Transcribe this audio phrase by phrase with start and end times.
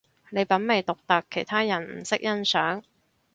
[0.31, 2.81] 你品味獨特，其他人唔識欣賞